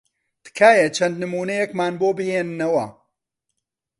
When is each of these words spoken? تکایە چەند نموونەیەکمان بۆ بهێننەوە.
تکایە 0.43 0.87
چەند 0.97 1.15
نموونەیەکمان 1.21 1.93
بۆ 2.01 2.09
بهێننەوە. 2.17 2.85